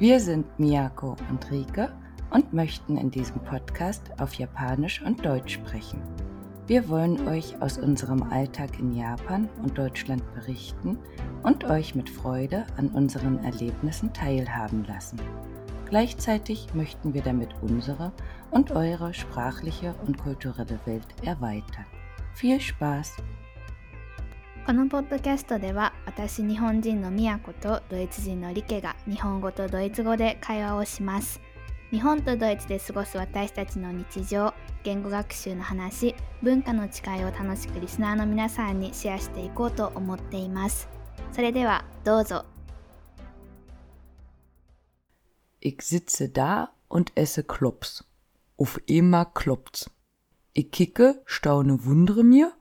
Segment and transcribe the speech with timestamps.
[0.00, 1.88] Wir sind Miyako und Rike
[2.30, 6.02] und möchten in diesem Podcast auf Japanisch und Deutsch sprechen.
[6.66, 10.98] Wir wollen euch aus unserem Alltag in Japan und Deutschland berichten
[11.44, 15.20] und euch mit Freude an unseren Erlebnissen teilhaben lassen.
[15.88, 18.10] Gleichzeitig möchten wir damit unsere
[18.50, 21.86] und eure sprachliche und kulturelle Welt erweitern.
[22.34, 23.16] Viel Spaß!
[24.66, 31.42] このポッドキャストでは私日本人のみやことドイツ人のリケが日本語とドイツ語で会話をします
[31.90, 40.88] 日本とドイツで過ごす私たちの日常言語学習の話文化の違いを楽しくリスナーの皆さんにシェアしていこうと思っています
[41.32, 42.46] それではどうぞ
[45.60, 48.04] Ich sitze da und esse Klops.
[48.56, 49.90] Auf einmal kloppt's.
[50.54, 52.52] Ich kicke, staune, wundere mir.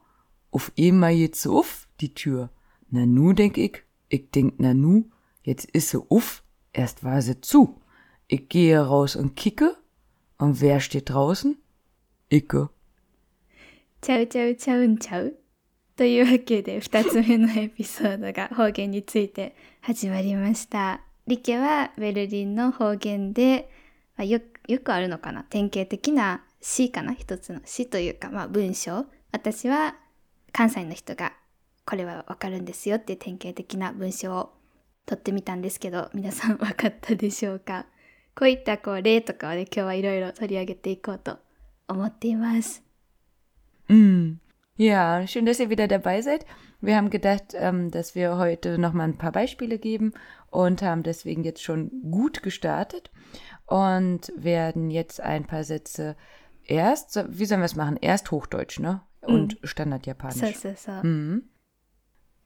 [0.51, 2.49] Auf einmal geht's auf die Tür.
[2.89, 3.83] Na nu, denk ich.
[4.09, 5.05] Ich denk, na nu,
[5.43, 6.43] jetzt ist sie uff.
[6.73, 7.81] Erst war sie zu.
[8.27, 9.77] Ich gehe raus und kicke.
[10.37, 11.57] Und wer steht draußen?
[12.29, 12.69] Icke.
[14.01, 15.33] ちゃうちゃうちゃうんちゃう
[15.95, 20.99] というわけで2つ目のエピソードが方言について始まりました。
[21.25, 23.69] リケはベルリンの方言で、
[24.17, 29.95] まあよよくあるのかな典型的な詩かな一つの詩というか、まあ、文章私は
[30.51, 31.33] 関西の人が
[31.86, 34.52] これはわかるんですよっていう典型的な文章を
[35.06, 37.86] 取ってみたんですけど皆さんわかったでしょうか
[38.34, 41.38] こういったこう例とかをね今日はいろいろ取り上げていこうと
[41.88, 42.82] 思っています。
[43.88, 44.36] Mm.
[44.76, 46.44] Ja, schön, dass ihr wieder dabei seid.
[46.80, 50.12] Wir haben gedacht, ähm, dass wir heute noch mal ein paar Beispiele geben
[50.50, 53.10] und haben deswegen jetzt schon gut gestartet
[53.66, 56.16] und werden jetzt ein paar Sätze
[56.64, 57.96] erst, so- wie sollen wir es machen?
[58.00, 59.00] Erst Hochdeutsch, ne?
[59.22, 60.54] Und そう Standardjapanisch.
[60.56, 61.02] そうそう。
[61.02, 61.42] Mhm.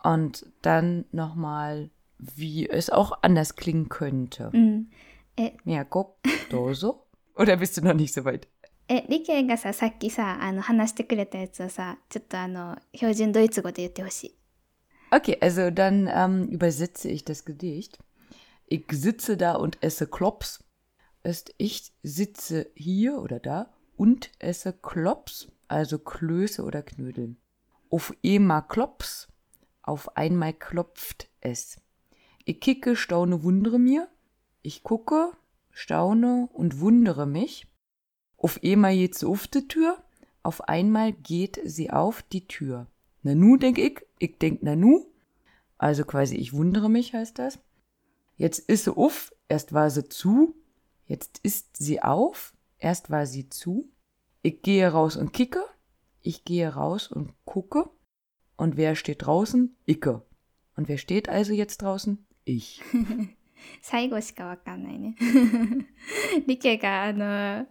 [0.02, 4.50] Und dann noch mal, wie es auch anders klingen könnte.
[4.52, 4.86] うん。
[5.36, 6.16] え、 Ja, guck,
[6.50, 7.06] doso.
[7.36, 8.48] Oder bist du noch nicht so weit?
[8.88, 14.36] え、リケがさ、さっきさ、あの、話してくれたやつをさ、ちょっとあの、標準ドイツ語で言ってほしい。
[15.10, 17.98] Okay, also dann ähm, übersetze ich das Gedicht.
[18.66, 20.64] Ich sitze da und esse Klops.
[21.22, 27.36] Ist ich sitze hier oder da und esse Klops, also Klöße oder Knödel.
[27.90, 29.28] Auf einmal klops,
[29.87, 31.79] auf einmal klopft es.
[32.45, 34.07] Ich kicke, staune, wundere mir.
[34.61, 35.31] Ich gucke,
[35.71, 37.67] staune und wundere mich.
[38.37, 40.03] Auf einmal geht sie auf die Tür,
[40.43, 42.87] auf einmal geht sie auf die Tür.
[43.23, 45.05] Nanu, denk ich, ich denk Nanu.
[45.77, 47.59] Also quasi, ich wundere mich, heißt das.
[48.35, 50.55] Jetzt ist sie auf, erst war sie zu,
[51.05, 53.89] jetzt ist sie auf, erst war sie zu.
[54.41, 55.63] Ich gehe raus und kicke,
[56.21, 57.89] ich gehe raus und gucke.
[58.57, 59.75] Und wer steht draußen?
[59.85, 60.23] Icke.
[60.75, 62.25] Und wer steht also jetzt draußen?
[62.43, 62.81] Ich.
[63.81, 65.15] 最後しかわかんないね。
[66.47, 67.67] リケがあの、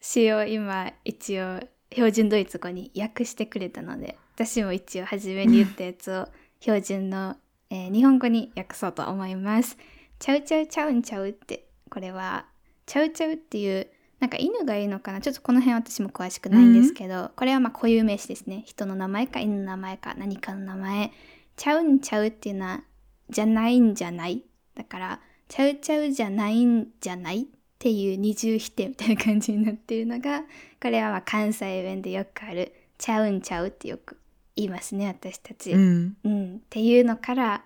[0.00, 1.60] 詩を今、一応、
[1.92, 6.28] 標準ドイツ語に訳してくれたので、私も一応初めに言ったやつを
[6.60, 7.36] 標準の、
[7.68, 9.76] えー日本語に訳そうと思います。
[10.18, 12.46] ちゃうちゃうちゃうんちゃうって、これは、
[12.86, 13.90] ちゃうちゃうっていう、
[14.20, 18.62] なんか犬がいいのかなちょっとこの辺私も詳しくないんですけど、これはまあ固有名詞ですね。
[18.66, 21.10] 人の名前か犬の名前か何かの名前。
[21.56, 22.82] ちゃうんちゃうっていうのは、
[23.28, 24.42] じゃないんじゃない
[24.74, 27.46] だから、ちゃうちゃうじゃないんじゃないっ
[27.78, 30.42] ていう二重否定みたいな感じになっているのが、
[30.82, 34.18] これはまあ関西弁でよくある、ちゃうんちゃうってよく
[34.56, 35.72] 言いますね、私たち。
[35.72, 36.12] Mm.
[36.24, 37.64] うん、っていうのから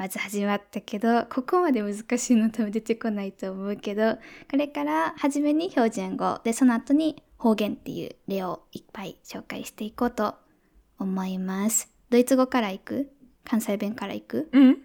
[0.00, 4.14] まず始まったけどここまで難しいの多分出てこないと思うけど
[4.50, 10.36] これから初めに標準語でその後に方言っていう例をいっぱい紹介していこうと
[10.98, 13.12] 思いますドイツ語から行く
[13.44, 14.76] 関西弁から行く Mhm.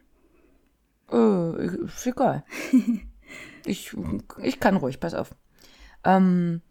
[1.08, 2.44] Äh, ist egal.
[3.66, 3.96] ich,
[4.42, 5.34] ich kann ruhig, pass auf.
[6.04, 6.62] Ähm,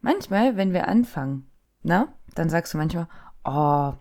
[0.00, 1.50] manchmal, wenn wir anfangen,
[1.82, 3.06] na, dann sagst du manchmal,
[3.44, 3.92] oh,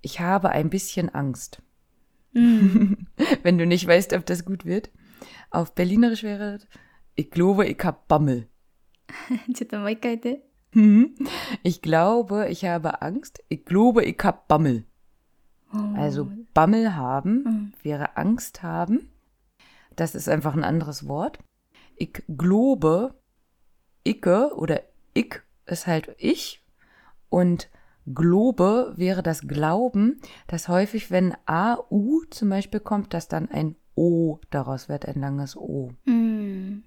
[0.00, 1.60] ich habe ein bisschen Angst.
[3.42, 4.90] Wenn du nicht weißt, ob das gut wird.
[5.50, 6.68] Auf Berlinerisch wäre das,
[7.14, 8.48] ich glaube, ich habe Bammel.
[10.72, 11.16] Mhm.
[11.64, 13.42] ich glaube, ich habe Angst.
[13.48, 14.84] Ich glaube, ich habe Bammel.
[15.94, 19.10] Also Bammel haben wäre Angst haben.
[19.94, 21.38] Das ist einfach ein anderes Wort.
[21.96, 23.14] Ich glaube,
[24.04, 24.82] Icke oder
[25.12, 26.64] Ich ist halt ich.
[27.28, 27.68] Und
[28.13, 34.39] Globe wäre das Glauben, dass häufig, wenn A-U zum Beispiel kommt, dass dann ein O
[34.51, 35.91] daraus wird, ein langes O.
[36.05, 36.83] うん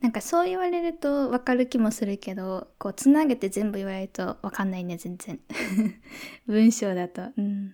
[0.00, 5.40] なんかそう言われるとわかる気もするけどこうつなげて全部言われるとわかんないね全然
[6.46, 7.72] 文章だとうん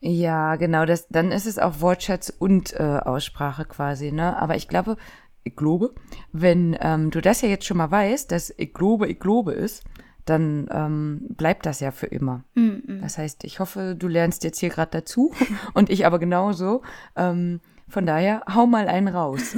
[0.00, 4.36] Ja, genau, das, dann ist es auch Wortschatz und äh, Aussprache quasi, ne?
[4.40, 4.96] Aber ich glaube,
[5.42, 5.92] ich glaube,
[6.30, 9.82] wenn ähm, du das ja jetzt schon mal weißt, dass ich glaube, ich glaube ist,
[10.25, 12.43] dann ähm, bleibt das ja für immer.
[12.55, 15.31] Mm, Das heißt, ich hoffe, du lernst jetzt hier gerade dazu
[15.73, 16.81] und ich aber genauso.
[17.15, 19.55] Ähm, von daher, hau mal einen raus.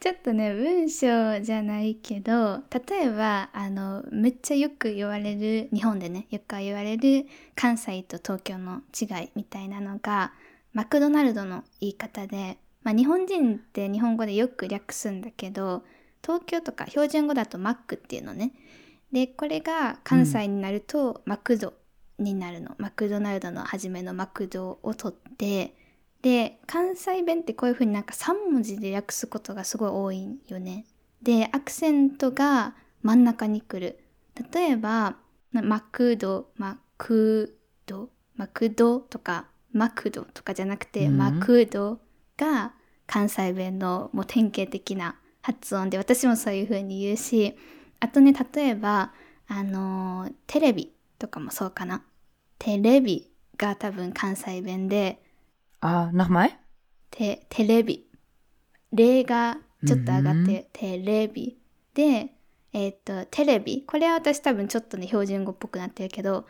[0.00, 7.26] ちょっとね文章じゃないけど例えばあのめっちゃよく言われる日本でねよく言われる
[7.56, 10.32] 関西と東京の違いみたいなのが
[10.72, 15.82] マクドナルドの言い方で、まあ、日本人って日本語でよく略すんだけど
[16.22, 18.52] 東京とか標準語だとマックっていうのね
[19.12, 21.74] でこれが関西になるとマクド
[22.18, 25.74] になるの、マクドナルドの初めのマクドを取って
[26.22, 30.84] で関西弁ってこういう風になんか3文字で訳すことがすごい多いんよね。
[31.22, 34.00] でアクセントが真ん中に来る。
[34.52, 35.16] 例えば
[35.52, 37.56] なマクドマク
[37.86, 42.00] ドマクドとかマクドとかじゃなくて、うんマクド
[42.36, 42.72] が
[43.06, 47.56] 関西弁のもう典型的な発音で私もそういう風に言うし
[48.00, 49.12] あとね例えば
[49.48, 52.02] あのーテレビとかもそうかな。
[52.58, 55.20] テレビが多分関西弁で
[55.80, 56.50] ah, nochmal?
[57.10, 58.06] テテレビ。
[58.92, 61.56] 例がちょっと上がって、テレビ。
[61.94, 62.34] で、
[62.72, 63.84] えーっと、テレビ。
[63.86, 66.46] これは私多分ちょっとね、標準語っぽくなってるけど、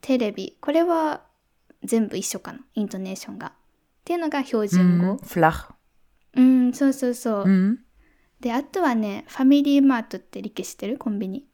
[0.00, 0.56] テレビ。
[0.60, 1.22] これは
[1.84, 2.60] 全部一緒かな。
[2.74, 3.48] イントネーションが。
[3.48, 3.52] っ
[4.04, 5.06] ていうのが標準 Mhm.
[5.06, 5.14] 語。
[5.24, 5.72] Flach.
[6.34, 7.44] うん、そうそうそう。
[7.44, 7.76] Mhm.
[8.42, 10.98] で、あとはね、ファミリーマートって理解してる？
[10.98, 11.46] コンビニ。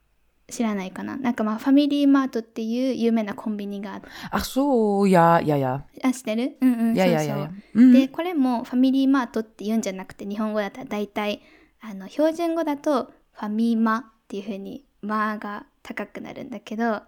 [0.50, 1.16] 知らないかな？
[1.18, 4.08] なんかまあ、ファミリーマートっていう有名なコンビニがあって。
[4.32, 5.82] Ach so, ja, ja, ja.
[6.02, 6.56] あ、知ってる？
[6.62, 7.28] うんうん、Ja, そう ja, そう。
[7.28, 7.50] ja, ja.
[7.74, 7.92] Mhm.
[7.92, 11.42] でこれもファミリーマートって言うんじゃなくて日本語だったら大体
[11.80, 17.02] あの標準語だとファミマっていう風に「マ」が高くなるんだけど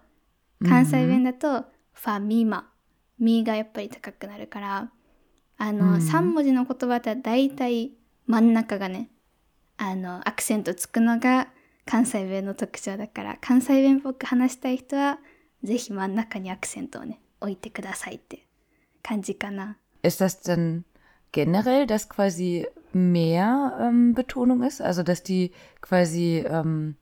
[0.63, 2.69] 関西弁だとファミマ
[3.19, 4.91] 「ミ」がやっぱり高くなるから
[5.57, 7.91] あの、うん3文字の言葉だったら大体
[8.27, 9.09] 真ん中がね
[9.80, 11.48] あのアクセントつくのが
[11.84, 15.18] 関西弁の特徴だから関西弁っぽく話したい人は
[15.62, 18.46] ぜひ真ん中にアクセントをね置いてくださいって
[19.02, 19.76] 感じかな。
[20.02, 20.84] Ist das dann
[21.32, 24.80] generell, dass quasi mehr ähm, Betonung ist?
[24.80, 26.96] Also, dass die quasi ähm,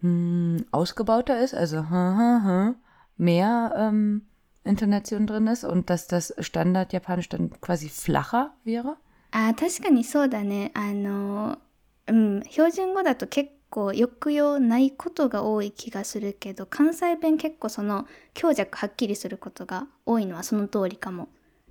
[0.00, 1.54] hm, ausgebauter ist?
[1.54, 2.74] Also, ha, ha, ha,
[3.16, 4.22] mehr ähm,
[4.64, 8.96] Intonation drin ist und dass das Standard-Japanisch dann quasi flacher wäre?
[9.30, 10.70] あー確かにそうだね。
[10.74, 11.58] あの、
[12.07, 21.29] うん、標準語だと結構抑揚ないことが多い気がするけど、関西弁結構その強弱はっきりすることが多いのはその通りかも。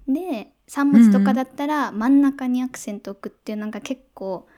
[0.08, 4.48] で、3文字とかだったら真ん中にアクセント置くっていうのが結構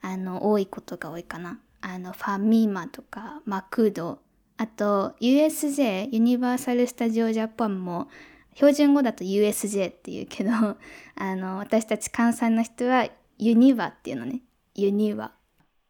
[0.00, 1.58] あの多いことが多いかな。
[1.80, 4.20] あの、ファミマとかマクド、
[4.56, 8.08] あと USJ、ユニバーサル・スタジオ・ジャパンも
[8.54, 10.50] 標準語だと USJ っていうけど、
[11.16, 13.08] あの、私たち関西の人は
[13.38, 14.42] ユニバっていうのね。
[14.75, 15.31] ユニバ。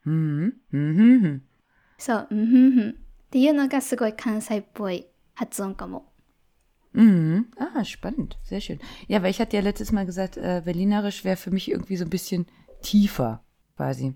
[0.06, 1.42] Hm, hm, hm, hm.
[1.98, 2.90] そう、うんふんふん。
[2.92, 2.94] っ
[3.30, 5.06] ていうのがすごい関西っぽい
[5.36, 6.06] 発音かも。
[6.94, 7.46] Mhm.
[7.58, 8.38] Ah, spannend.
[8.44, 8.80] Sehr schön.
[9.08, 12.06] Ja, weil ich hatte ja letztes Mal gesagt, äh, Berlinerisch wäre für mich irgendwie so
[12.06, 12.48] ein bisschen
[12.82, 13.44] tiefer,
[13.76, 14.16] quasi.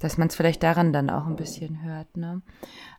[0.00, 2.42] Dass man es vielleicht daran dann auch ein bisschen hört, ne?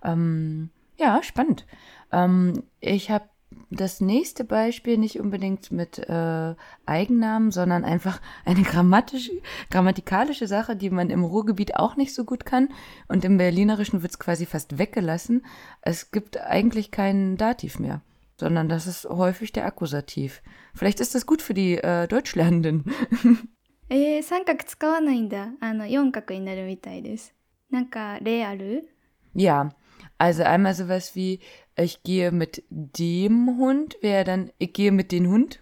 [0.03, 1.65] Ähm, ja, spannend.
[2.11, 3.25] Ähm, ich habe
[3.69, 6.55] das nächste Beispiel nicht unbedingt mit äh,
[6.85, 9.31] Eigennamen, sondern einfach eine grammatisch,
[9.69, 12.69] grammatikalische Sache, die man im Ruhrgebiet auch nicht so gut kann.
[13.07, 15.45] Und im Berlinerischen wird es quasi fast weggelassen.
[15.81, 18.01] Es gibt eigentlich keinen Dativ mehr
[18.35, 20.41] sondern das ist häufig der Akkusativ.
[20.73, 22.83] Vielleicht ist das gut für die äh, Deutschlernenden.
[23.89, 25.49] えー、三角使わないんだ。
[25.59, 27.33] あの、四角になるみたいです。
[27.69, 28.89] なんか、例ある
[29.35, 29.69] ja,
[30.18, 31.40] also einmal sowas wie,
[31.76, 35.60] ich gehe mit dem Hund, wäre dann, ich gehe mit dem Hund.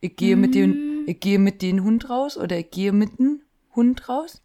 [0.00, 3.42] Ich gehe mit dem, ich gehe mit dem Hund raus oder ich gehe mit dem
[3.74, 4.42] Hund raus.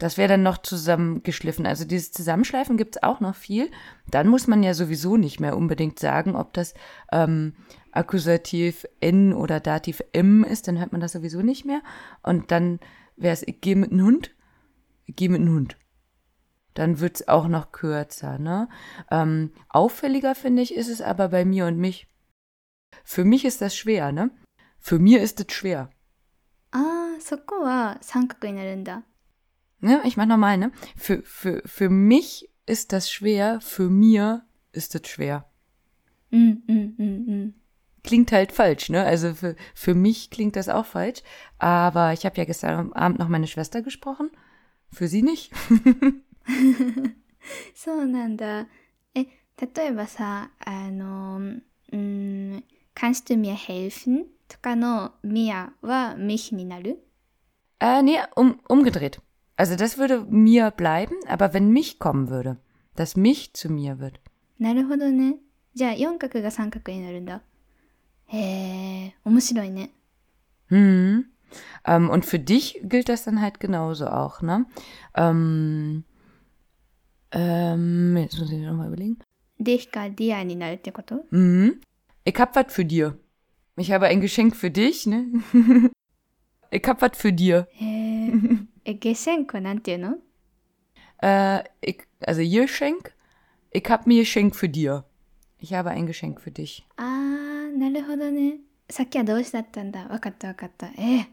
[0.00, 1.66] Das wäre dann noch zusammengeschliffen.
[1.66, 3.70] Also dieses Zusammenschleifen gibt es auch noch viel.
[4.10, 6.72] Dann muss man ja sowieso nicht mehr unbedingt sagen, ob das
[7.12, 7.52] ähm,
[7.92, 10.68] Akkusativ N oder Dativ M ist.
[10.68, 11.82] Dann hört man das sowieso nicht mehr.
[12.22, 12.80] Und dann
[13.16, 14.34] wäre es, ich gehe mit einem Hund,
[15.04, 15.76] ich gehe mit einem Hund
[16.74, 18.38] dann wird es auch noch kürzer.
[18.38, 18.68] Ne?
[19.10, 22.06] Ähm, auffälliger finde ich ist es aber bei mir und mich.
[23.04, 24.30] Für mich ist das schwer, ne?
[24.78, 25.90] Für mir ist es schwer.
[26.72, 27.36] Ah, so
[29.80, 30.72] Ne, ich mach nochmal, ne?
[30.96, 35.50] Für, für, für mich ist das schwer, für mir ist das schwer.
[36.30, 37.54] Mm, mm, mm,
[38.04, 39.02] klingt halt falsch, ne?
[39.04, 41.22] Also für, für mich klingt das auch falsch.
[41.58, 44.30] Aber ich habe ja gestern Abend noch meine Schwester gesprochen.
[44.88, 45.52] Für sie nicht.
[47.75, 48.67] そうなんだ。
[49.13, 49.25] え、
[49.75, 51.97] 例えばさ、あの、うー
[52.57, 52.63] ん、
[52.93, 54.25] kannst du mir helfen?
[54.47, 56.99] とかの mir は mich になる
[57.79, 59.19] Äh, nee, um, umgedreht.
[59.57, 62.57] Also das würde mir bleiben, aber wenn mich kommen würde,
[62.95, 64.19] dass mich zu mir wird.
[64.59, 65.37] なるほどね。
[65.73, 67.41] じゃあ四角が三角になるんだ。
[68.27, 69.91] へえ、面白いね。
[70.69, 71.25] Hm.
[71.85, 74.65] Ähm, und für dich gilt das dann halt genauso auch, ne?
[75.15, 76.03] Ähm,
[77.31, 79.17] ähm, jetzt muss ich nochmal überlegen.
[79.59, 81.79] dich が dir になるってこと Mhm.
[82.25, 83.17] Ich hab was für dir.
[83.77, 85.25] Ich habe ein Geschenk für dich, ne?
[86.71, 87.67] ich hab was für dir.
[87.71, 88.31] へえ。
[88.85, 90.17] え、ゲシェンクなんていうの
[91.21, 93.13] Äh, ich, also ihr Geschenk.
[93.71, 95.05] Ich hab mir Geschenk für dir.
[95.59, 96.83] Ich habe ein Geschenk für dich.
[96.97, 98.59] あー、なるほどね。
[98.89, 100.07] さっきは動詞だったんだ。
[100.07, 100.87] わかったわかった。
[100.87, 101.19] ええ。
[101.19, 101.25] うー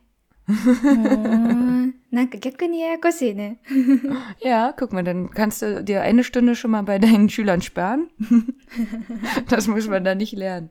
[0.50, 3.60] んなんか逆にややこしいね。
[4.44, 8.10] Ja, guck mal, dann kannst du dir eine Stunde schon mal bei deinen Schülern sparen.
[9.50, 10.70] das muss man da nicht lernen.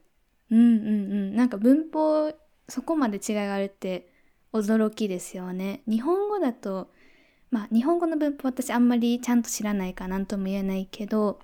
[0.50, 1.36] うんうんうん。
[1.36, 2.32] なんか文法、
[2.68, 4.08] そこまで違いがあるって
[4.52, 5.82] 驚きですよね。
[5.86, 6.90] 日本語だと、
[7.50, 11.38] まあ日本語の文法私あんまりちゃんと知らないからなんとも言えないけど、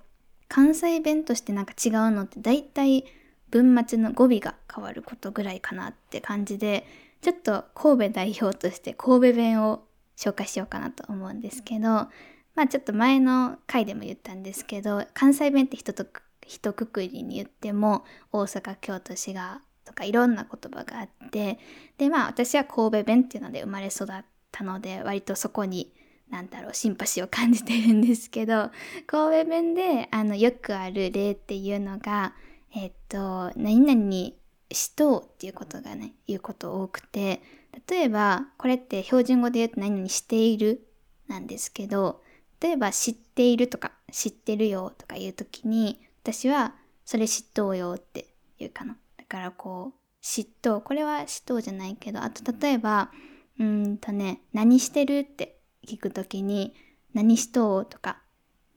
[0.47, 3.05] 関西弁としてなんか違うのって大体
[3.49, 6.85] 文末の語尾が変わることぐらいかなって感じで、
[7.23, 9.85] ちょっと神戸代表として神戸弁を
[10.17, 12.09] 紹介しようかなと思うんですけど、ま
[12.57, 16.05] あちょっと前の回でも言ったんですけど、関西弁って人と
[16.45, 18.03] 一括りに言っても
[18.33, 21.59] 大阪、京都、滋賀とかいろんな言葉があって、
[21.97, 24.07] でまあ私は神戸弁っていうので生まれ育っ
[24.51, 25.93] たので、割とそこに
[26.29, 28.69] なんだろう、シンパシーを感じてるんですけど、
[29.07, 32.33] 神戸弁であのよくある例っていうのが、
[32.75, 34.35] えっと、何々に
[34.73, 37.41] しとうっていうことがね、言うこと多くて、
[37.87, 40.87] 例えば、これって標準語で言うと何々している
[41.27, 42.21] なんですけど、
[42.59, 46.75] 例えば知っているとか知ってるよとか言うときに、私は
[47.05, 48.97] それ知っとうよって言うかな。
[49.17, 50.81] だからこう、知っとう。
[50.81, 53.11] これは知っとうじゃないけど、あと例えば、
[53.59, 56.73] うんとね、何してるって聞くときに、
[57.13, 58.21] 何しとうとか。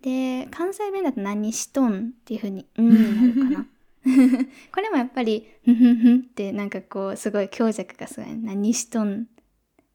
[0.02, 3.66] で、関西弁だと何しとんっていうふうに、うんになるかな。
[4.72, 9.26] これもやっぱり、ふんふんふんってなんかこう、すごい強弱がすごい、何しとん？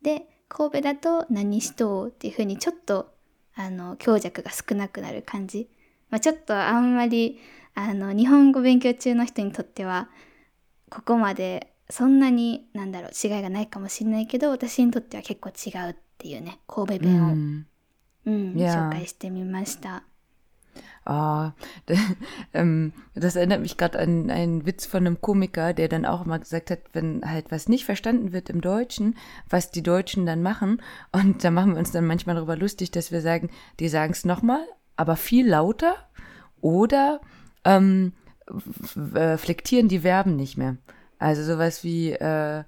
[0.01, 3.13] で、神戸だと何しとうっていうふうにちょっと、
[3.56, 5.70] あの、強弱が少なくなる感じ。
[6.10, 7.39] まあ、ちょっとあんまり、
[7.74, 10.10] あの、日本語勉強中の人にとっては、
[10.89, 17.63] ここまでそんなに、なんだろう、違いがないかもしれないけど、私にとっては結構違うっていうね、神戸弁を、Hm.
[18.25, 20.03] うん.紹介してみました。
[21.05, 21.51] Ah,
[21.89, 21.97] d-
[22.53, 26.37] ähm, das erinnert mich gerade an einen Witz von einem Komiker, der dann auch mal
[26.39, 29.15] gesagt hat, wenn halt was nicht verstanden wird im Deutschen,
[29.49, 30.81] was die Deutschen dann machen.
[31.11, 33.49] Und da machen wir uns dann manchmal darüber lustig, dass wir sagen,
[33.79, 34.63] die sagen es nochmal,
[34.95, 35.95] aber viel lauter
[36.61, 37.21] oder
[37.65, 38.13] ähm,
[39.15, 40.77] äh, flektieren die Verben nicht mehr.
[41.17, 42.63] Also sowas wie, äh,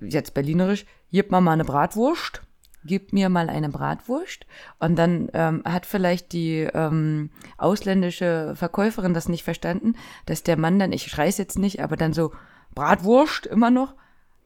[0.00, 2.42] jetzt berlinerisch, gib mir mal eine Bratwurst,
[2.84, 4.46] gib mir mal eine Bratwurst.
[4.78, 9.94] Und dann ähm, hat vielleicht die ähm, ausländische Verkäuferin das nicht verstanden,
[10.26, 12.32] dass der Mann dann, ich schrei's jetzt nicht, aber dann so,
[12.74, 13.94] Bratwurst immer noch,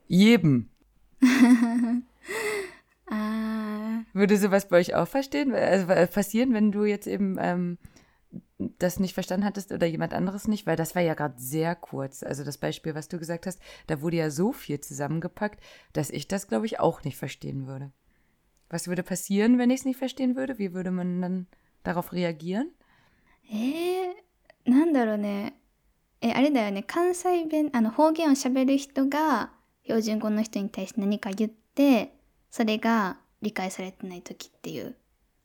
[0.06, 0.70] jedem.
[3.10, 7.78] あ Würde sowas bei euch auch verstehen, also, äh, passieren, wenn du jetzt eben ähm,
[8.78, 10.66] das nicht verstanden hattest oder jemand anderes nicht?
[10.66, 12.22] Weil das war ja gerade sehr kurz.
[12.22, 15.60] Also das Beispiel, was du gesagt hast, da wurde ja so viel zusammengepackt,
[15.92, 17.92] dass ich das, glaube ich, auch nicht verstehen würde.
[18.74, 20.58] Was würde passieren, wenn ich es nicht verstehen würde?
[20.58, 21.46] Wie würde man dann
[21.84, 22.72] darauf reagieren?
[23.48, 25.60] ーえー、なんだろうね。
[26.20, 26.82] え、あれだよね。
[26.82, 29.52] 関西弁、あの、方言を喋る人が、
[29.84, 32.16] 標準語の人に対して何か言って、
[32.50, 34.96] それが理解されてない時っていう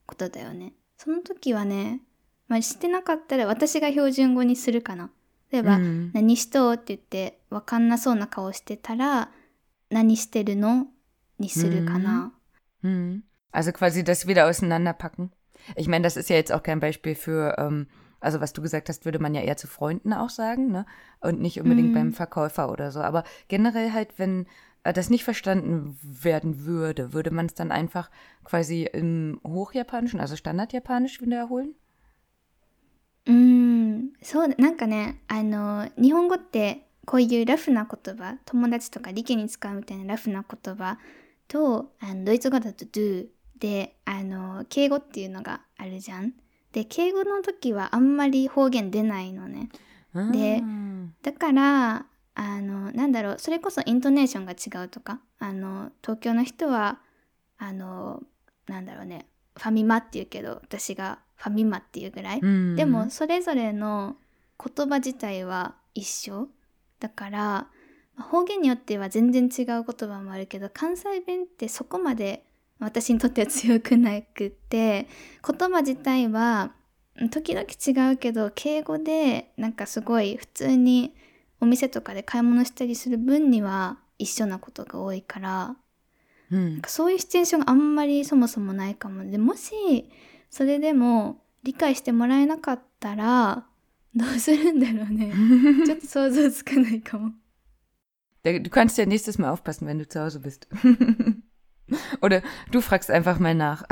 [0.08, 0.74] ことだよね。
[0.98, 2.02] その時はね、
[2.48, 5.12] まあ、してなかったら私が標準語にするかな。
[5.52, 9.30] 例えば、うん何しとうって言って、わかんなそうな顔してたら、
[9.92, 10.88] 何してるの？
[11.38, 12.34] にするかな。
[12.83, 13.23] Hm.
[13.53, 15.33] Also quasi das wieder auseinanderpacken.
[15.77, 17.87] Ich meine, das ist ja jetzt auch kein Beispiel für, ähm,
[18.21, 20.87] also was du gesagt hast, würde man ja eher zu Freunden auch sagen, ne?
[21.21, 21.95] Und nicht unbedingt Mhm.
[21.95, 23.01] beim Verkäufer oder so.
[23.01, 24.47] Aber generell halt, wenn
[24.83, 28.11] äh, das nicht verstanden werden würde, würde man es dann einfach
[28.45, 31.75] quasi im Hochjapanischen, also Standardjapanisch wiederholen?
[33.27, 40.99] うーん、そうだ、なんかね、あの、日本語ってこういうラフな言葉、友達とか理系に使うみたいなラフな言葉
[41.50, 43.28] と、あのドイツ語だと do
[43.60, 46.34] で、あの、敬語っていうのがあるじゃん。
[46.72, 49.70] で、敬語の時はあんまり方言出ないのね。
[50.14, 51.10] Ah.
[51.22, 57.00] だから、あの、なんだろう、それこそイントネーションが違うとか、あの、東京の人は、
[57.58, 58.24] あの、
[58.68, 59.28] なんだろうね、
[59.58, 62.40] ファミマって言うけど、私がファミマっていうぐらい。
[62.40, 62.76] Hm.
[62.76, 64.16] でもそれぞれの
[64.64, 66.48] 言葉自体は一緒
[67.00, 67.68] だから
[68.22, 72.44] 方言によっては全然違う言葉もあるけど関西弁ってそこまで
[72.80, 75.08] 私にとっては強くなくって
[75.46, 76.72] 言葉自体は
[77.32, 77.66] 時々
[78.10, 81.14] 違うけど敬語でなんかすごい普通に
[81.60, 85.76] お店とかで買い物したりする分には一緒なことが多いから、
[86.52, 86.74] うん。
[86.74, 89.30] なんかそういうシチュエーションがあんまりそもそもないかも。
[89.30, 90.10] でもし
[90.50, 93.66] それでも理解してもらえなかったら
[94.16, 95.34] どうするんだろうね。
[95.86, 97.34] ちょっと想像つかないかも
[98.44, 100.68] Du kannst ja nächstes Mal aufpassen, wenn du zu Hause bist.
[102.22, 102.42] Oder
[102.72, 103.84] du fragst einfach mal nach.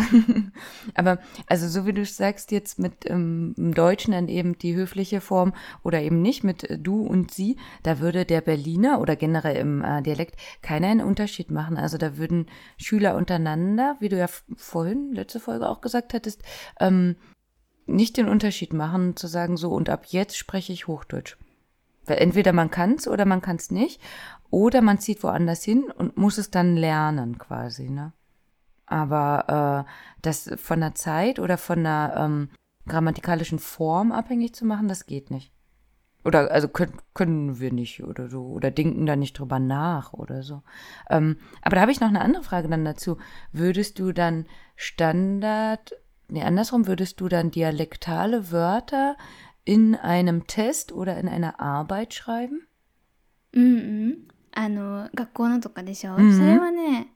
[0.94, 5.22] Aber also so wie du sagst jetzt mit ähm, im Deutschen dann eben die höfliche
[5.22, 9.56] Form oder eben nicht mit äh, du und sie, da würde der Berliner oder generell
[9.58, 11.78] im äh, Dialekt keiner einen Unterschied machen.
[11.78, 16.44] Also da würden Schüler untereinander, wie du ja vorhin letzte Folge auch gesagt hattest,
[16.80, 17.16] ähm,
[17.86, 21.38] nicht den Unterschied machen, zu sagen so und ab jetzt spreche ich Hochdeutsch.
[22.08, 24.02] Weil entweder man kann's oder man kann's nicht.
[24.50, 28.14] Oder man zieht woanders hin und muss es dann lernen quasi, ne?
[28.86, 32.50] Aber äh, das von der Zeit oder von der ähm,
[32.88, 35.52] grammatikalischen Form abhängig zu machen, das geht nicht.
[36.28, 38.44] Oder also können, können wir nicht oder so.
[38.48, 40.62] Oder denken da nicht drüber nach oder so.
[41.10, 43.18] Ähm, aber da habe ich noch eine andere Frage dann dazu.
[43.52, 44.46] Würdest du dann
[44.76, 45.96] Standard,
[46.28, 49.16] nee, andersrum, würdest du dann dialektale Wörter
[49.68, 52.68] in einem Test oder in einer Arbeit schreiben?
[53.54, 53.78] うんう
[54.10, 54.18] ん
[54.54, 56.30] あの学校のとかでしょ、うん。
[56.30, 57.14] うんそれはね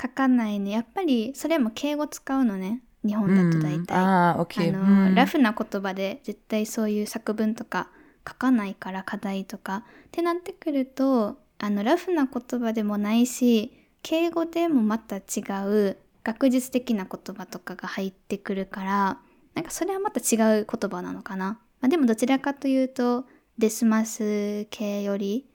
[0.00, 0.70] 書かないね。
[0.70, 2.82] やっぱりそれも敬語使うのね。
[3.04, 4.68] 日本だと大体、Ah, okay.
[4.68, 5.14] あの、Hm.
[5.14, 7.88] ラフな言葉で絶対そういう作文とか
[8.28, 9.84] 書かないから課題とか。
[10.08, 15.20] ってなってくるとあのラフな言葉でもないし敬語でもまた違
[15.66, 19.18] う学術的な言葉とかが入ってくるから
[19.54, 23.24] なんかそれはまた違う言葉なのかな、まあ、でもどちらかというと
[23.58, 25.46] デスマス系より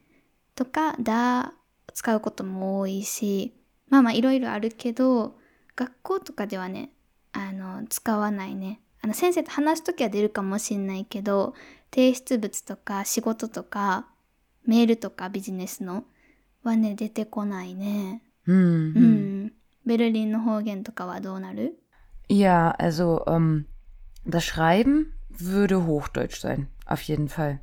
[0.55, 1.53] とかだ
[1.93, 3.53] 使うことも多いし
[3.89, 5.37] まあまあいろいろあるけど
[5.75, 6.91] 学校とかではね
[7.33, 8.79] あの使わないね。
[9.01, 11.53] あの先生と話す時は出るかもしれないけど
[11.93, 14.07] 提出物とか仕事とか
[14.65, 16.05] メールとかビジネスの
[16.63, 18.23] はね出てこないね。
[18.47, 19.45] Hm, う hm.
[19.45, 19.53] ん、
[19.85, 21.77] ベルリンの方言とかはどうなる
[22.29, 23.65] ？Ja, also ähm,
[24.25, 27.59] das Schreiben würde Hochdeutsch sein, auf jeden Fall.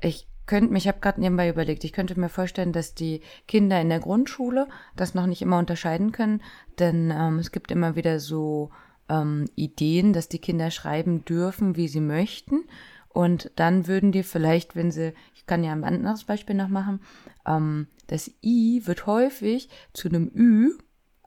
[0.00, 3.88] Ich könnte, ich habe gerade nebenbei überlegt, ich könnte mir vorstellen, dass die Kinder in
[3.88, 6.42] der Grundschule das noch nicht immer unterscheiden können,
[6.78, 8.70] denn ähm, es gibt immer wieder so
[9.08, 12.64] ähm, Ideen, dass die Kinder schreiben dürfen, wie sie möchten.
[13.08, 17.00] Und dann würden die vielleicht, wenn sie, ich kann ja ein anderes Beispiel noch machen,
[17.46, 20.72] ähm, das I wird häufig zu einem Ü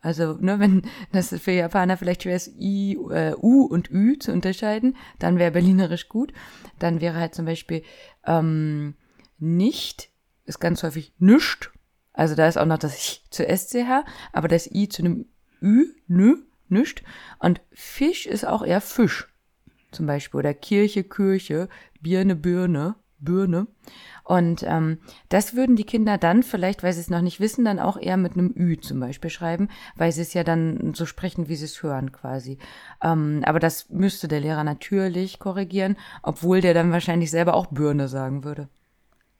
[0.05, 4.31] also, ne, wenn das für Japaner vielleicht schwer ist, I, äh, U und Ü zu
[4.31, 6.31] unterscheiden, dann wäre Berlinerisch gut.
[6.77, 7.81] Dann wäre halt zum Beispiel
[8.23, 8.93] ähm,
[9.39, 10.11] nicht,
[10.45, 11.71] ist ganz häufig nischt.
[12.13, 15.25] Also da ist auch noch das Ch zu SCH, aber das I zu einem
[15.59, 16.35] Ü, nö,
[16.69, 17.01] nischt.
[17.39, 19.27] Und Fisch ist auch eher Fisch.
[19.91, 20.37] Zum Beispiel.
[20.37, 21.67] Oder Kirche, Kirche,
[21.99, 23.66] Birne, Birne, Birne.
[24.24, 27.78] Und ähm, das würden die Kinder dann vielleicht, weil sie es noch nicht wissen, dann
[27.78, 31.48] auch eher mit einem Ü zum Beispiel schreiben, weil sie es ja dann so sprechen,
[31.48, 32.58] wie sie es hören quasi.
[33.02, 38.08] Ähm, aber das müsste der Lehrer natürlich korrigieren, obwohl der dann wahrscheinlich selber auch Birne
[38.08, 38.68] sagen würde.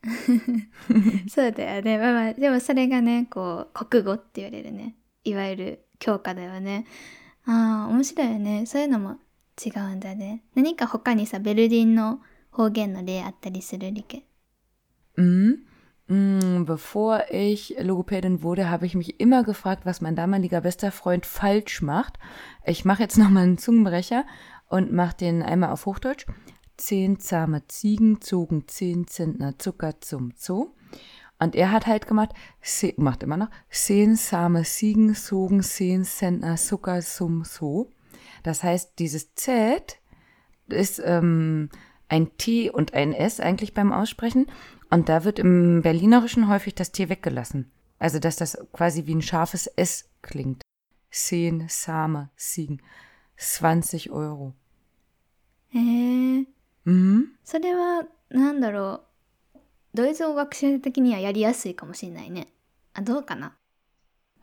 [1.28, 1.98] そうだよね。
[1.98, 4.96] まあまあ、でもそれがね、こう、国語って言われるね。
[5.24, 6.86] いわゆる教科だよね。
[7.46, 8.64] ああ、面白いよね。
[8.66, 9.16] そういうのも
[9.62, 10.42] 違うんだね。
[10.54, 12.20] 何か他にさ、ベルリンの
[12.54, 14.24] 方言の例あったりするリケ。
[15.16, 15.64] Mhm.
[16.08, 21.24] Mm, Bevor ich Logopädin wurde, habe ich mich immer gefragt, was mein damaliger bester Freund
[21.24, 22.18] falsch macht.
[22.64, 24.24] Ich mache jetzt nochmal einen Zungenbrecher
[24.68, 26.26] und mache den einmal auf Hochdeutsch.
[26.76, 30.74] Zehn zahme Ziegen zogen zehn Zentner Zucker zum Zoo.
[31.38, 32.30] Und er hat halt gemacht,
[32.60, 37.86] se- macht immer noch, zehn zahme Ziegen zogen zehn Zentner Zucker zum Zoo.
[38.42, 39.98] Das heißt, dieses Z
[40.68, 41.68] ist ähm,
[42.08, 44.46] ein T und ein S eigentlich beim Aussprechen.
[44.90, 47.70] Und da wird im Berlinerischen häufig das T weggelassen.
[47.98, 50.62] Also, dass das quasi wie ein scharfes S klingt.
[51.10, 52.82] Zehn Same Ziegen.
[53.36, 54.54] 20 Euro.
[55.72, 56.46] へえ。
[56.84, 57.36] Mhm.
[57.44, 59.02] それは、なんだろ
[59.54, 59.58] う。
[59.94, 62.48] ドイツ語学習的にはやりやすいかもしれないね。
[62.94, 63.56] あ、どうかな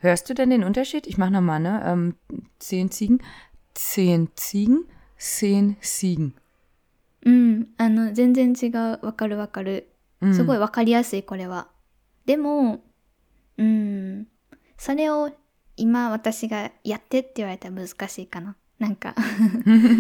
[0.02, 1.08] Hörst du denn den Unterschied?
[1.08, 1.82] Ich mach nochmal, ne?
[1.86, 2.16] Ähm,
[2.60, 3.20] zehn Ziegen.
[3.74, 4.86] Zehn Ziegen.
[5.18, 6.36] Zehn Ziegen.
[7.25, 7.69] うん。
[7.77, 9.05] あの、全然違う。
[9.05, 9.93] わかるわかる。
[10.21, 10.35] Mhm.
[10.35, 11.69] すごいわかりやすい、これは。
[12.27, 12.85] でも、
[13.59, 14.27] うん。
[14.77, 15.31] それを
[15.77, 18.57] 今私がやってって言われたら難しいかな。
[18.79, 19.15] なんか、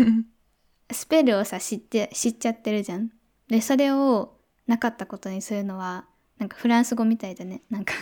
[0.90, 3.10] スペルをさ、知って、知っちゃってるじゃん。
[3.48, 6.06] で、それをなかったことにするのは
[6.39, 7.61] なんかフランス語みたいだね。
[7.69, 7.93] なんか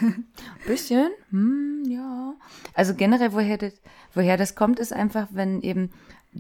[0.68, 2.34] Bisschen, hm, ja.
[2.74, 3.74] Also generell, woher das,
[4.14, 5.92] woher das kommt, ist einfach, wenn eben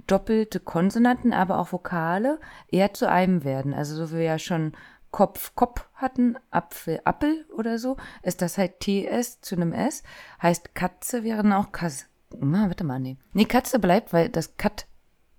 [0.07, 3.73] doppelte Konsonanten, aber auch Vokale eher zu einem werden.
[3.73, 4.73] Also so wie wir ja schon
[5.11, 10.03] Kopf, Kopf hatten, Apfel, Appel oder so, ist das halt TS zu einem S.
[10.41, 12.07] Heißt Katze wäre dann auch Kass.
[12.37, 13.17] Na, warte mal, nee.
[13.31, 14.87] Nee, Katze bleibt, weil das Kat,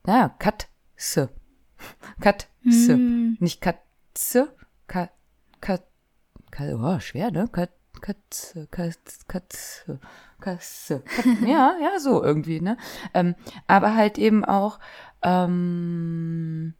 [0.06, 1.28] ja, Katze.
[2.20, 2.46] Katze.
[2.62, 3.36] Hm.
[3.38, 4.54] Nicht Katze,
[4.86, 5.10] Kat,
[5.60, 5.82] Kat, Kat,
[6.59, 7.47] oh, schwer, ne?
[7.51, 9.99] Kat, Katze, Katze, Katze,
[10.39, 10.99] Katze.
[11.01, 12.77] Kat, ja, ja, so irgendwie, ne?
[13.13, 13.35] Ähm,
[13.67, 14.79] aber halt eben auch,
[15.21, 16.73] ähm,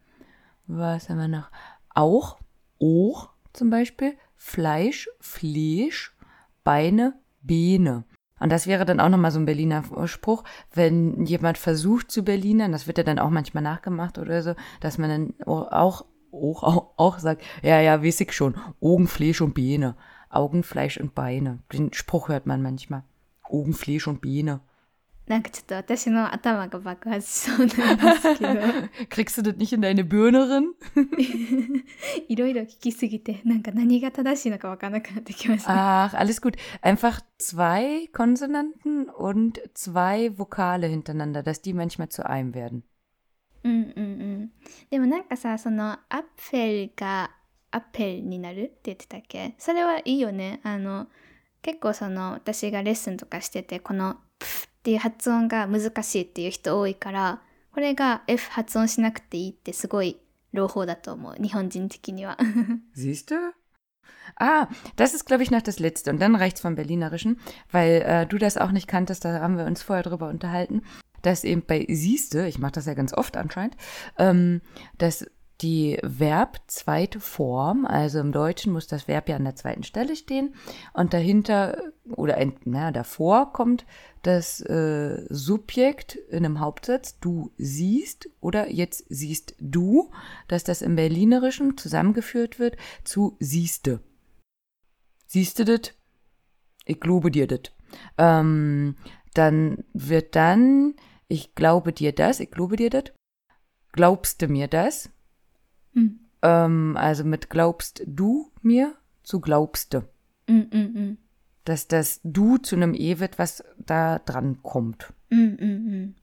[0.67, 1.51] was haben wir noch?
[1.93, 2.39] Auch,
[2.79, 6.15] auch zum Beispiel, Fleisch, Fleisch,
[6.63, 8.05] Beine, Beine.
[8.39, 12.71] Und das wäre dann auch nochmal so ein Berliner Spruch, wenn jemand versucht zu Berlinern,
[12.71, 16.92] das wird ja dann auch manchmal nachgemacht oder so, dass man dann auch, auch, auch,
[16.96, 19.96] auch sagt, ja, ja, weiß ich schon, Augen, Fleisch und Beine.
[20.28, 21.60] Augen, Fleisch und Beine.
[21.72, 23.04] Den Spruch hört man manchmal.
[23.42, 24.60] Augen, Fleisch und Beine.
[25.26, 28.60] なんかちょっと私の頭が爆発しそうなんですけど
[29.10, 30.66] Kriegst du das nicht in deine Birnerin?
[32.28, 35.80] いろいろ聞きすぎてなんか何が正しいのか分からなくなってきましたね。
[35.80, 36.56] Ach, alles gut.
[36.80, 42.84] Einfach zwei Konsonanten und zwei Vokale hintereinander, dass die manchmal zu einem werden.
[43.63, 44.51] うんうんうん。
[44.89, 47.31] でもなんかさそのアッフェルが
[47.71, 50.59] アッペルになるって言ってたっけそれはいいよね。
[50.63, 51.07] あの
[51.61, 60.17] 結構その私がレッスンとかしててこのプフっていう発音が難しいっていう人多いからこれが F 発音しなくていいってすごい
[60.53, 62.37] 朗報だと思う日本人的には。
[62.95, 63.53] Siehst du?
[64.39, 66.09] Ah, das ist, glaube ich, noch das Letzte.
[66.09, 67.37] Und dann reicht's vom Berlinerischen,
[67.71, 70.83] weil äh, du das auch nicht kanntest, da haben wir uns vorher drüber unterhalten,
[71.21, 73.75] dass eben bei siehste, ich mache das ja ganz oft anscheinend,
[74.17, 74.61] ähm,
[74.97, 75.25] dass
[75.61, 80.15] die Verb zweite Form, also im Deutschen muss das Verb ja an der zweiten Stelle
[80.15, 80.55] stehen
[80.93, 81.77] und dahinter
[82.09, 83.85] oder ein, na, davor kommt
[84.23, 90.11] das äh, Subjekt in einem Hauptsatz, du siehst oder jetzt siehst du,
[90.47, 93.99] dass das im Berlinerischen zusammengeführt wird zu siehste.
[95.27, 95.93] Siehste das?
[96.85, 97.71] Ich glaube dir das.
[98.17, 98.95] Ähm,
[99.33, 100.95] dann wird dann,
[101.30, 103.04] ich glaube dir das, ich glaube dir das.
[103.92, 105.10] Glaubst du mir das?
[105.94, 110.08] うん、 Ähm, also mit glaubst du mir zu glaubste.
[110.48, 111.18] うんうんうん。
[111.64, 115.12] Dass das du zu einem E wird, was da dran kommt.
[115.30, 116.16] うんうんうん。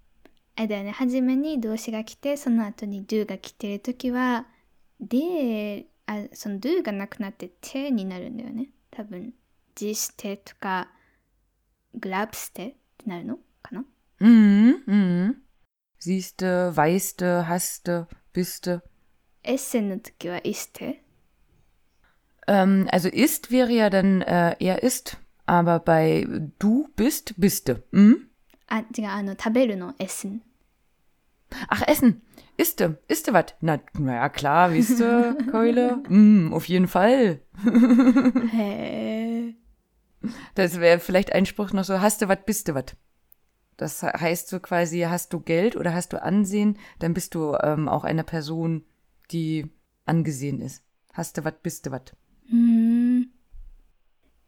[0.56, 4.46] あれだよね、初めに動詞が来て、その後に do が来てるときは、
[5.00, 8.70] で、あ、その do がなくなって te になるんだよね。
[8.92, 9.34] 多分、
[9.76, 10.92] じしてとか、
[12.00, 12.76] glaubste って
[13.06, 13.47] なるのかな
[14.19, 15.37] Mhm, mhm.
[15.99, 18.83] Siehste, weiste, haste, biste.
[19.43, 20.95] Essen wa iste?
[22.47, 26.27] Ähm, also ist wäre ja dann äh, er ist, aber bei
[26.59, 27.85] du bist, biste.
[27.91, 28.29] Mhm?
[28.69, 30.43] Ah, diga, ano, taberu no essen.
[31.69, 32.23] Ach, Essen.
[32.57, 33.57] Iste, iste wat?
[33.61, 36.03] Na, na ja, klar, wisst ihr, Keule?
[36.09, 37.41] Mm, auf jeden Fall.
[38.51, 39.55] Hä?
[40.55, 42.85] Das wäre vielleicht ein Spruch noch so, hast du was, bist du was?
[43.79, 47.89] Das heißt so quasi, hast du Geld oder hast du Ansehen, dann bist du ähm,
[47.89, 48.85] auch eine Person,
[49.31, 49.67] die
[50.05, 50.85] angesehen ist.
[51.13, 52.03] Hast du was, bist du was?
[52.51, 53.29] うん。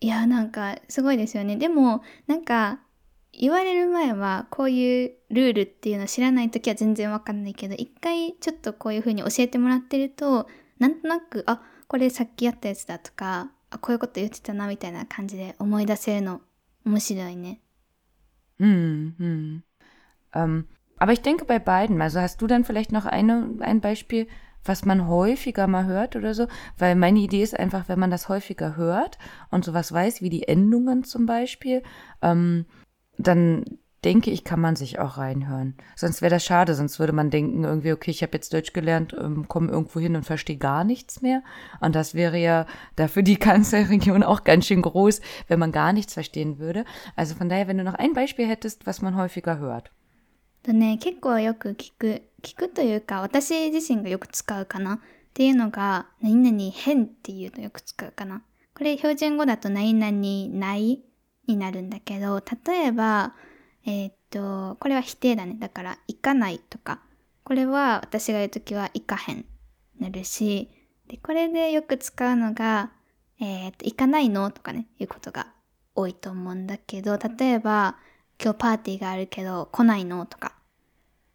[0.01, 1.57] いや、なんか、すごいですよね。
[1.57, 2.81] でも、なんか、
[3.33, 16.41] 言われる前は、こういうルールっていうのを知らないときは全然わかんないけど、一回ちょっとこういう風に教えてもらってると、なんとなく、あ、これさっきやったやつだとか、あ、こういうこと言ってたな、みたいな感じで思い出せるの、
[16.85, 17.61] 面白いね。
[18.61, 19.63] Hm, hm.
[20.35, 20.67] Ähm,
[20.99, 24.29] aber ich denke bei beiden, also hast du dann vielleicht noch eine, ein Beispiel,
[24.65, 26.49] was man häufiger mal hört oder so?
[26.79, 29.19] Weil meine Idee ist einfach, wenn man das häufiger hört
[29.51, 31.83] und sowas weiß, wie die Endungen zum Beispiel,
[32.23, 32.67] ähm,
[33.19, 33.65] dann
[34.04, 35.76] denke ich, kann man sich auch reinhören.
[35.96, 39.16] Sonst wäre das schade, sonst würde man denken, irgendwie, okay, ich habe jetzt Deutsch gelernt,
[39.20, 41.44] ähm, komme irgendwo hin und verstehe gar nichts mehr.
[41.82, 46.14] Und das wäre ja dafür die Kanzlerregion auch ganz schön groß, wenn man gar nichts
[46.14, 46.86] verstehen würde.
[47.16, 49.92] Also von daher, wenn du noch ein Beispiel hättest, was man häufiger hört.
[50.66, 55.00] とね、結構よく聞く、聞くというか、私自身がよく使うかなっ
[55.34, 58.42] ていうのが、何々変っていうのよく使うかな。
[58.76, 60.12] これ標準語だと何々
[60.60, 61.04] ない
[61.48, 63.36] になるんだけど、例えば、
[63.87, 65.57] えーっと、これは否定だね。
[65.59, 67.01] だから、行かないとか。
[67.45, 69.45] これは私が言うときは行かへん
[69.99, 70.71] なるし、
[71.09, 72.93] で、これでよく使うのが、
[73.41, 75.49] えーっと、行かないのとかね、いうことが
[75.95, 77.97] 多いと思うんだけど、例えば、
[78.43, 80.55] 今日パーティーがあるけど来ないのとか、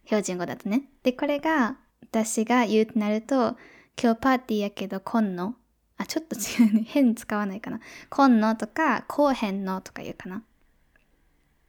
[0.06, 0.84] 標準語だとね。
[1.02, 3.56] で、これが私が言うとなると、
[4.00, 5.54] 今日パーティーやけど来んの？
[5.98, 6.82] あ、ちょっと違うね。
[6.86, 7.80] 変使わないかな。
[8.10, 10.42] 今のとか、後編のとか言うかな。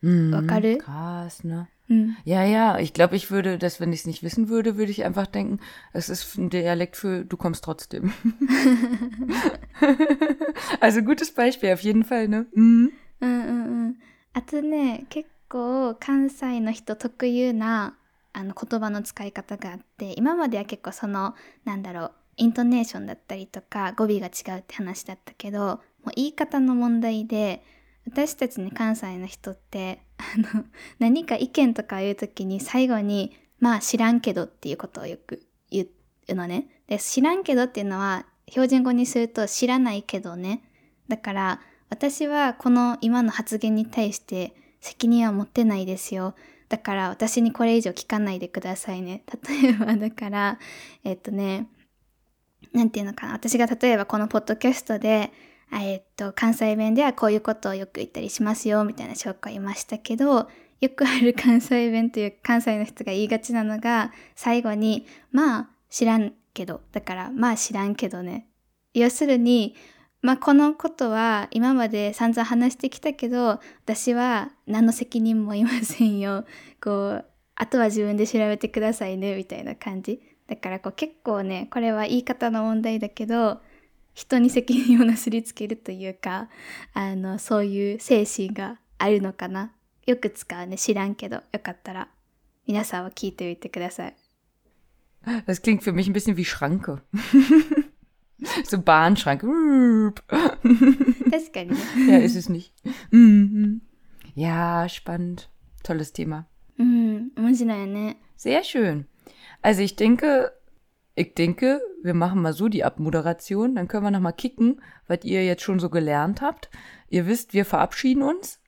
[0.01, 0.77] Mhm, Wakaru?
[0.77, 1.67] Krass, ne?
[1.89, 2.17] うん。
[2.25, 5.25] Ja, ja, ich glaube, ich würde das, wenn ich es nicht wissen würde, würde ich einfach
[5.27, 5.59] denken,
[5.93, 8.11] es ist ein Dialekt für du kommst trotzdem.
[10.79, 12.45] also gutes Beispiel auf jeden Fall, ne?
[12.53, 12.91] Mhm.
[13.21, 13.95] うんうんうん。
[14.33, 17.95] あとね、結構関西の人特有な
[18.33, 21.33] あの言葉の使い方があって、今までは結構その、
[21.65, 27.63] なんだろう、イントネーションだったりとか語尾が違うって話だったけど、もう言い方の問題で、
[28.07, 30.65] 私たちね、関西の人って、あの、
[30.99, 35.87] 何か意見とか言うときに最後に、まあ知らんけどっていうことをよく言
[36.29, 36.67] うのね。
[36.87, 40.63] で、知らんけどっていうのは、標準語にすると知らないけどね。
[41.07, 46.35] だから、私はこの今の発言に対して責任は持ってないですよ。
[46.69, 49.23] だから私にこれ以上聞かないでくださいね。
[49.49, 50.59] 例えばだから、
[51.03, 51.67] えっとね、
[52.73, 53.33] なんていうのかな。
[53.33, 55.31] 私が例えばこのポッドキャストで、
[55.71, 60.49] えっと、関西弁ではこういうことをよく言ったりしますよ、みたいな紹介いましたけど、
[60.79, 68.47] よくある関西弁という関西の人が言いがちなのが、最後に、まあ知らんけど、だからまあ知らんけどね。
[68.93, 69.75] 要するに、
[70.21, 76.45] まあこのことは今まで散々話してきたけど、私は何の責任もいませんよ。
[76.81, 77.25] こう、
[77.55, 80.21] あとは自分で調べてくださいね、みたいな感じ。
[80.47, 83.61] だからこう結構ね、これは言い方の問題だけど、
[84.16, 86.48] 人に責任をなすりつけるというか、
[86.92, 89.72] あの、そういう精神があるのかな。
[90.06, 92.08] よく使うね、知らんけど、よかったら
[92.66, 94.14] 皆さんは聞いてみてください。
[95.46, 97.02] Das klingt für mich ein bisschen wie Schranke.
[98.64, 99.46] so Bahnschranke.
[101.30, 101.76] 確かにね。
[102.08, 102.72] ja, ist es nicht.
[103.12, 103.80] Mhm.
[104.34, 105.48] Ja, spannend.
[105.84, 106.46] Tolles Thema.
[106.78, 108.16] うん、面白いよね。
[108.36, 109.04] Sehr schön.
[109.62, 110.52] Also ich denke,
[111.16, 113.74] ich denke, wir machen mal so die Abmoderation.
[113.74, 116.70] Dann können wir noch mal kicken, was ihr jetzt schon so gelernt habt.
[117.08, 118.60] Ihr wisst, wir verabschieden uns.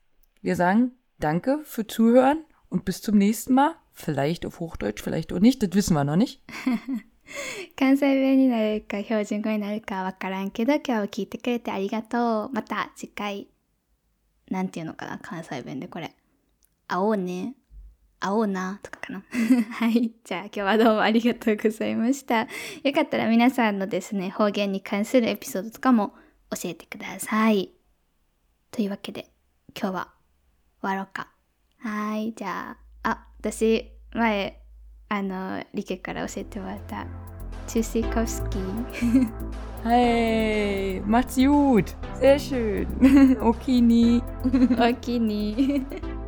[0.43, 3.77] Wir sagen Danke für Zuhören und bis zum nächsten Mal.
[3.93, 5.63] Vielleicht auf Hochdeutsch, vielleicht auch nicht.
[5.63, 6.43] Das wissen wir noch nicht.
[7.77, 12.51] 関西弁になるか標準語になるかわからんけど、今日は聞いてくれてありがとう。
[12.53, 13.49] また次回、
[14.51, 16.15] なんていうのかな、関西弁でこれ。
[16.87, 17.55] 会おうね。
[18.20, 19.24] 会おうな、とかかな。
[19.72, 20.12] はい。
[20.24, 22.42] じゃあ今日はどうもありがとうございました。
[22.42, 22.48] よ
[22.94, 26.14] かったら皆さんのですね、方言に関するエピソードとかも
[26.52, 27.72] 教えてください。
[28.72, 29.32] というわけで、
[29.80, 30.14] 今日は
[30.82, 31.30] 終わろうか。
[31.80, 32.34] はい。
[32.34, 34.62] じゃあ、あ、私、前、
[35.08, 37.08] あの、リケから教えてもらった、
[37.68, 39.60] チューシーコフスキー。
[39.84, 41.96] Hey, macht's gut.
[42.20, 42.86] Sehr schön.
[43.40, 44.22] Okini.
[44.78, 45.86] おおきに。